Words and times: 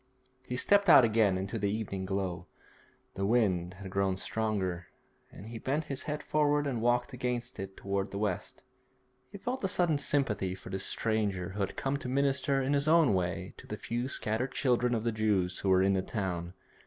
He 0.47 0.55
stepped 0.55 0.89
out 0.89 1.05
again 1.05 1.37
into 1.37 1.59
the 1.59 1.69
evening 1.69 2.05
glow. 2.07 2.47
The 3.13 3.23
wind 3.23 3.75
had 3.75 3.91
grown 3.91 4.17
stronger, 4.17 4.87
and 5.31 5.45
he 5.49 5.59
bent 5.59 5.83
his 5.93 6.01
head 6.05 6.23
forward 6.23 6.65
and 6.65 6.81
walked 6.81 7.13
against 7.13 7.59
it 7.59 7.77
towards 7.77 8.09
the 8.09 8.17
west. 8.17 8.63
He 9.31 9.37
felt 9.37 9.63
a 9.63 9.67
sudden 9.67 9.99
sympathy 9.99 10.55
for 10.55 10.71
this 10.71 10.87
stranger 10.87 11.49
who 11.49 11.59
had 11.59 11.77
come 11.77 11.97
to 11.97 12.09
minister 12.09 12.63
in 12.63 12.73
his 12.73 12.87
own 12.87 13.13
way 13.13 13.53
to 13.57 13.67
the 13.67 13.77
few 13.77 14.07
scattered 14.07 14.53
children 14.53 14.95
of 14.95 15.03
the 15.03 15.11
Jews 15.11 15.59
who 15.59 15.69
were 15.69 15.83
in 15.83 15.93
the 15.93 16.01
town. 16.01 16.55